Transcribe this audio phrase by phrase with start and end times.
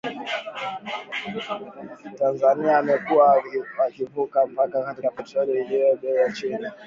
[2.17, 3.39] Tanzania wamekuwa
[3.79, 6.67] wakivuka mpaka kununua petroli iliyo bei ya chini